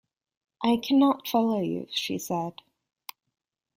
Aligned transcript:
I 0.63 0.77
cannot 0.77 1.27
follow 1.27 1.61
you, 1.61 1.85
she 1.91 2.17
said. 2.17 2.53